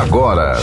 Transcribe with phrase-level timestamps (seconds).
[0.00, 0.58] agora.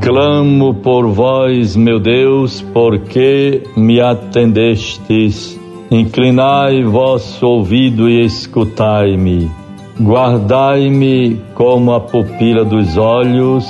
[0.00, 5.58] Clamo por vós, meu Deus, porque me atendestes.
[5.90, 9.65] Inclinai vosso ouvido e escutai-me.
[9.98, 13.64] Guardai-me como a pupila dos olhos,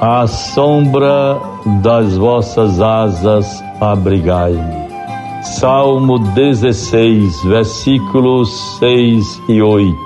[0.00, 1.38] à sombra
[1.82, 4.88] das vossas asas abrigai-me.
[5.42, 9.96] Salmo 16, versículos 6 e 8.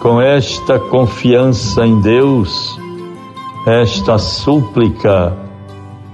[0.00, 2.78] Com esta confiança em Deus,
[3.66, 5.36] esta súplica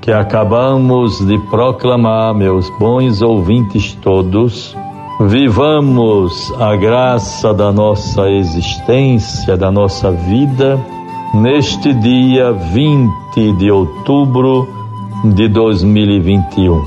[0.01, 4.77] que acabamos de proclamar, meus bons ouvintes todos,
[5.21, 10.79] vivamos a graça da nossa existência, da nossa vida,
[11.35, 14.69] neste dia 20 de outubro
[15.25, 16.85] de 2021.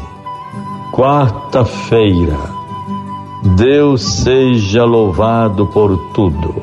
[0.94, 2.38] Quarta-feira.
[3.58, 6.56] Deus seja louvado por tudo.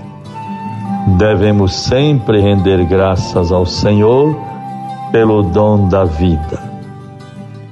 [1.18, 4.34] Devemos sempre render graças ao Senhor
[5.10, 6.67] pelo dom da vida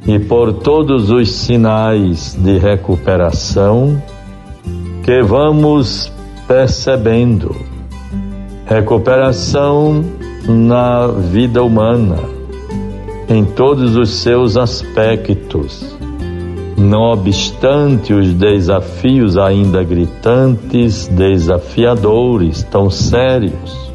[0.06, 4.00] e por todos os sinais de recuperação
[5.02, 6.12] que vamos
[6.46, 7.54] percebendo.
[8.66, 10.04] Recuperação
[10.48, 12.18] na vida humana,
[13.28, 15.96] em todos os seus aspectos.
[16.76, 23.92] Não obstante os desafios ainda gritantes, desafiadores, tão sérios,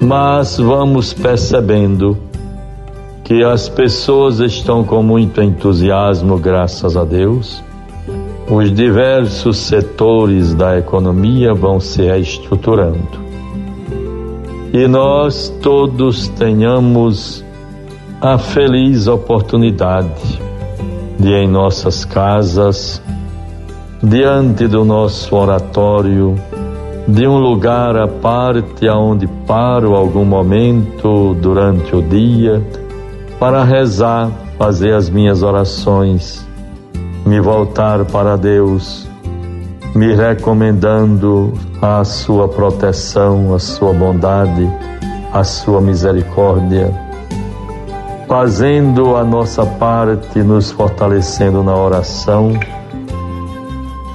[0.00, 2.16] mas vamos percebendo
[3.26, 7.60] que as pessoas estão com muito entusiasmo, graças a Deus.
[8.48, 13.18] Os diversos setores da economia vão se reestruturando.
[14.72, 17.44] E nós todos tenhamos
[18.20, 20.40] a feliz oportunidade
[21.18, 23.02] de, em nossas casas,
[24.00, 26.36] diante do nosso oratório,
[27.08, 32.62] de um lugar à parte aonde paro algum momento durante o dia,
[33.38, 36.46] para rezar, fazer as minhas orações,
[37.24, 39.06] me voltar para Deus,
[39.94, 41.52] me recomendando
[41.82, 44.70] a sua proteção, a sua bondade,
[45.32, 46.94] a sua misericórdia,
[48.26, 52.52] fazendo a nossa parte, nos fortalecendo na oração,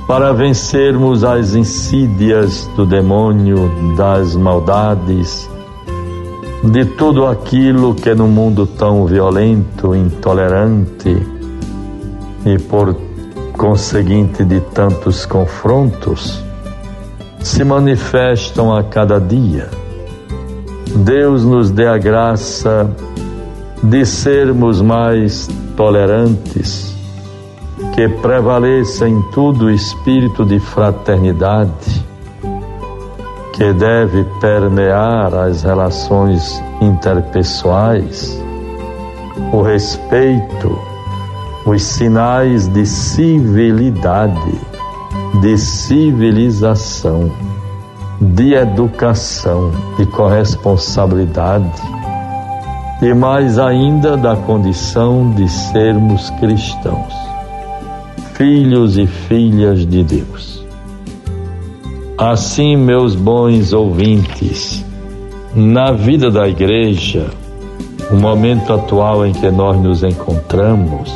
[0.07, 5.49] para vencermos as insídias do demônio, das maldades,
[6.63, 11.17] de tudo aquilo que no mundo tão violento, intolerante
[12.45, 12.95] e por
[13.57, 16.43] conseguinte de tantos confrontos
[17.39, 19.69] se manifestam a cada dia.
[20.97, 22.87] Deus nos dê a graça
[23.81, 26.95] de sermos mais tolerantes,
[27.95, 32.10] que prevaleça em tudo o espírito de fraternidade
[33.61, 38.43] que deve permear as relações interpessoais,
[39.53, 40.79] o respeito,
[41.67, 44.59] os sinais de civilidade,
[45.41, 47.31] de civilização,
[48.19, 51.83] de educação, de corresponsabilidade
[52.99, 57.13] e mais ainda da condição de sermos cristãos,
[58.33, 60.60] filhos e filhas de Deus.
[62.21, 64.85] Assim, meus bons ouvintes,
[65.55, 67.31] na vida da igreja,
[68.11, 71.11] o momento atual em que nós nos encontramos,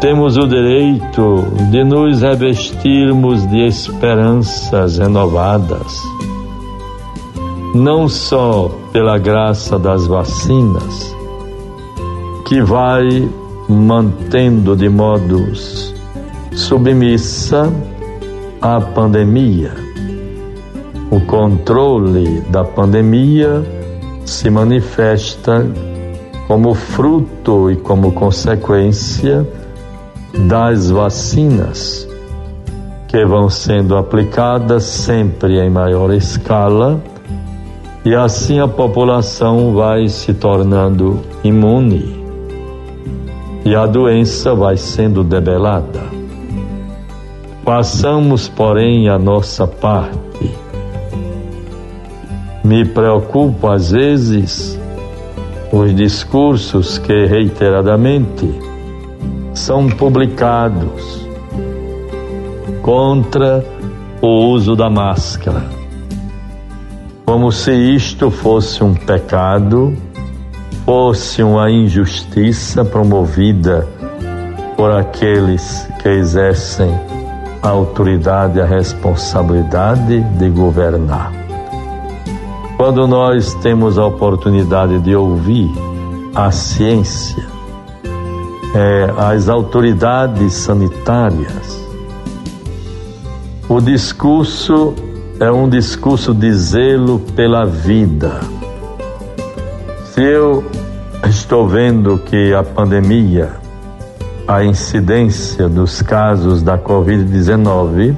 [0.00, 6.00] temos o direito de nos revestirmos de esperanças renovadas,
[7.74, 11.14] não só pela graça das vacinas,
[12.48, 13.28] que vai
[13.68, 15.94] mantendo de modos
[16.52, 17.70] submissa
[18.64, 19.72] a pandemia.
[21.10, 23.62] O controle da pandemia
[24.24, 25.66] se manifesta
[26.48, 29.46] como fruto e como consequência
[30.48, 32.08] das vacinas
[33.06, 36.98] que vão sendo aplicadas sempre em maior escala
[38.02, 42.24] e assim a população vai se tornando imune
[43.62, 46.13] e a doença vai sendo debelada.
[47.64, 50.54] Façamos, porém, a nossa parte.
[52.62, 54.78] Me preocupo às vezes
[55.72, 58.52] os discursos que reiteradamente
[59.54, 61.26] são publicados
[62.82, 63.64] contra
[64.20, 65.64] o uso da máscara.
[67.24, 69.96] como se isto fosse um pecado,
[70.84, 73.88] fosse uma injustiça promovida
[74.76, 76.94] por aqueles que exercem
[77.64, 81.32] a autoridade a responsabilidade de governar.
[82.76, 85.70] Quando nós temos a oportunidade de ouvir
[86.34, 87.42] a ciência,
[88.74, 91.82] é, as autoridades sanitárias,
[93.66, 94.94] o discurso
[95.40, 98.40] é um discurso de zelo pela vida.
[100.12, 100.62] Se eu
[101.26, 103.63] estou vendo que a pandemia,
[104.46, 108.14] a incidência dos casos da Covid-19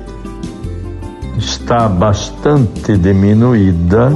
[1.38, 4.10] está bastante diminuída,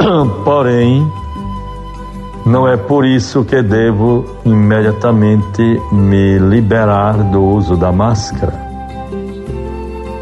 [0.44, 1.06] porém,
[2.44, 8.60] não é por isso que devo imediatamente me liberar do uso da máscara.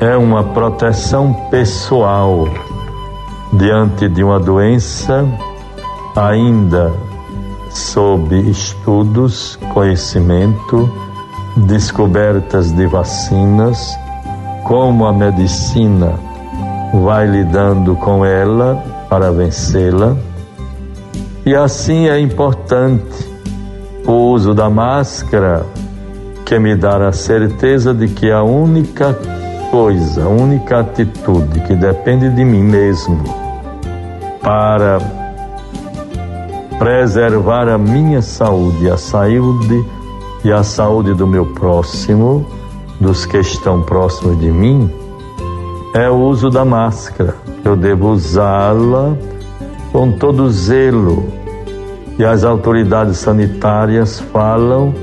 [0.01, 2.47] É uma proteção pessoal
[3.53, 5.27] diante de uma doença
[6.15, 7.10] ainda
[7.71, 10.91] sob estudos, conhecimento,
[11.57, 13.97] descobertas de vacinas,
[14.65, 16.15] como a medicina
[16.93, 20.17] vai lidando com ela para vencê-la.
[21.47, 23.31] E assim é importante
[24.07, 25.65] o uso da máscara
[26.45, 29.17] que me dá a certeza de que a única
[29.71, 33.23] coisa, a única atitude que depende de mim mesmo
[34.43, 35.20] para
[36.81, 39.85] preservar a minha saúde, a saúde
[40.43, 42.47] e a saúde do meu próximo,
[42.99, 44.91] dos que estão próximos de mim,
[45.93, 47.37] é o uso da máscara.
[47.63, 49.15] Eu devo usá-la
[49.93, 51.29] com todo zelo.
[52.19, 54.95] E as autoridades sanitárias falam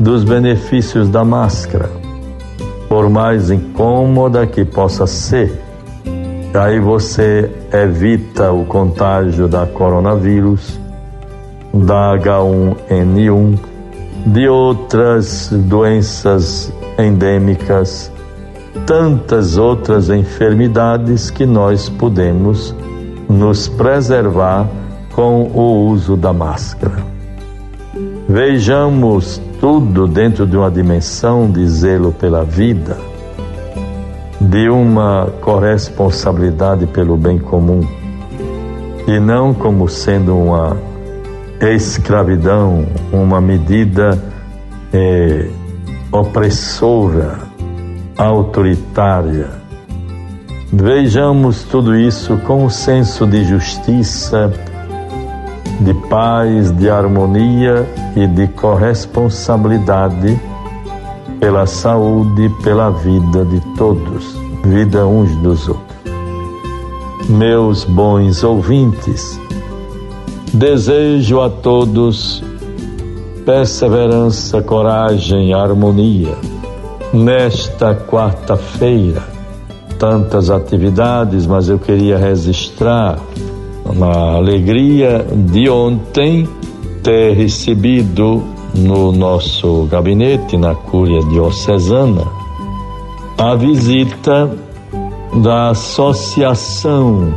[0.00, 1.90] dos benefícios da máscara,
[2.88, 5.52] por mais incômoda que possa ser.
[6.54, 10.85] Aí você evita o contágio da coronavírus,
[11.78, 13.58] da H1N1,
[14.26, 18.10] de outras doenças endêmicas,
[18.86, 22.74] tantas outras enfermidades que nós podemos
[23.28, 24.68] nos preservar
[25.14, 26.96] com o uso da máscara.
[28.28, 32.96] Vejamos tudo dentro de uma dimensão de zelo pela vida,
[34.40, 37.80] de uma corresponsabilidade pelo bem comum,
[39.06, 40.76] e não como sendo uma
[41.60, 44.22] escravidão, uma medida
[44.92, 45.48] é,
[46.12, 47.38] opressora,
[48.16, 49.66] autoritária
[50.72, 54.52] Vejamos tudo isso com um senso de justiça,
[55.80, 60.38] de paz, de harmonia e de corresponsabilidade
[61.38, 65.96] pela saúde, pela vida de todos, vida uns dos outros.
[67.28, 69.40] Meus bons ouvintes,
[70.56, 72.42] desejo a todos
[73.44, 76.34] perseverança, coragem, harmonia.
[77.12, 79.22] Nesta quarta-feira
[79.98, 83.18] tantas atividades, mas eu queria registrar
[83.94, 86.48] na alegria de ontem
[87.02, 88.42] ter recebido
[88.74, 92.24] no nosso gabinete, na Cúria Diocesana,
[93.38, 94.50] a visita
[95.42, 97.32] da Associação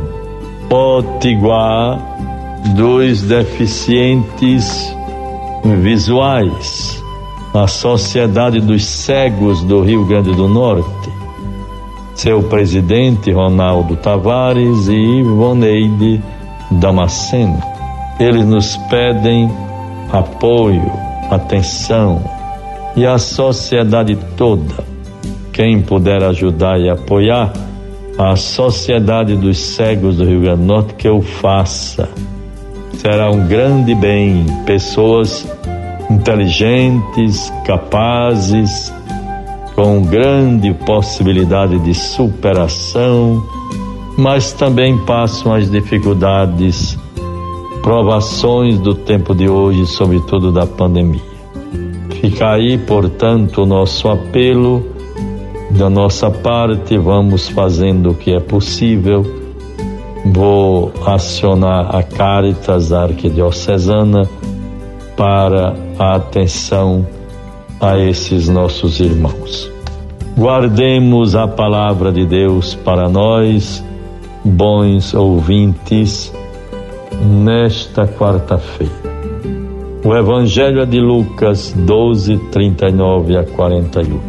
[0.68, 2.10] Potiguar
[2.74, 4.94] dos Deficientes
[5.82, 7.02] Visuais,
[7.52, 11.20] a Sociedade dos Cegos do Rio Grande do Norte
[12.20, 16.22] seu presidente Ronaldo Tavares e Ivoneide
[16.70, 17.58] Damasceno.
[18.18, 19.50] Eles nos pedem
[20.12, 20.92] apoio,
[21.30, 22.22] atenção
[22.94, 24.84] e a sociedade toda.
[25.50, 27.54] Quem puder ajudar e apoiar
[28.18, 32.06] a Sociedade dos Cegos do Rio Grande do Norte, que eu faça.
[33.00, 34.44] Será um grande bem.
[34.66, 35.50] Pessoas
[36.10, 38.92] inteligentes, capazes,
[39.74, 43.42] com grande possibilidade de superação,
[44.18, 46.98] mas também passam as dificuldades,
[47.80, 51.22] provações do tempo de hoje, sobretudo da pandemia.
[52.20, 54.84] Fica aí, portanto, o nosso apelo.
[55.70, 59.39] Da nossa parte, vamos fazendo o que é possível.
[60.32, 64.28] Vou acionar a Caritas Arquidiocesana
[65.16, 67.04] para a atenção
[67.80, 69.70] a esses nossos irmãos.
[70.38, 73.84] Guardemos a palavra de Deus para nós,
[74.44, 76.32] bons ouvintes,
[77.20, 78.92] nesta quarta-feira.
[80.04, 84.20] O Evangelho é de Lucas 12, 39 a 41.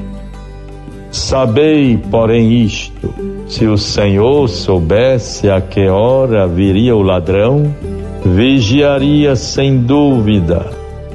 [1.11, 3.13] Sabei, porém, isto:
[3.51, 7.75] Se o Senhor soubesse a que hora viria o ladrão,
[8.23, 10.67] vigiaria sem dúvida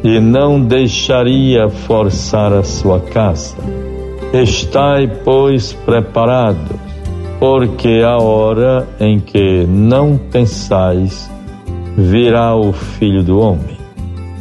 [0.04, 3.56] e não deixaria forçar a sua casa.
[4.34, 6.76] Estai, pois, preparados,
[7.40, 11.30] porque a hora em que não pensais
[11.96, 13.78] virá o Filho do Homem.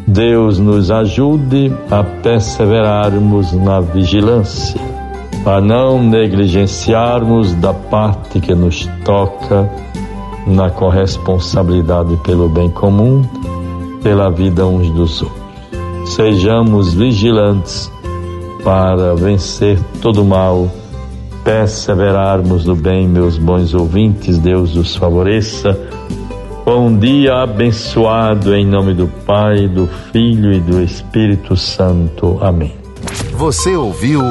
[0.06, 4.82] Deus nos ajude a perseverarmos na vigilância,
[5.46, 9.70] a não negligenciarmos da parte que nos toca
[10.48, 13.24] na corresponsabilidade pelo bem comum,
[14.02, 15.46] pela vida uns dos outros.
[16.06, 17.92] Sejamos vigilantes
[18.64, 20.68] para vencer todo mal,
[21.44, 25.80] perseverarmos no bem, meus bons ouvintes, Deus os favoreça.
[26.66, 32.40] Bom dia abençoado em nome do Pai, do Filho e do Espírito Santo.
[32.42, 32.74] Amém.
[33.38, 34.24] Você ouviu